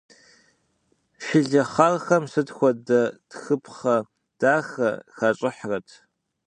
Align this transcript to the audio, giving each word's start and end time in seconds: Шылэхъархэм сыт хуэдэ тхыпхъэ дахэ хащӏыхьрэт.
Шылэхъархэм 1.23 2.23
сыт 2.31 2.49
хуэдэ 2.55 3.01
тхыпхъэ 3.29 3.97
дахэ 4.39 4.89
хащӏыхьрэт. 5.15 5.87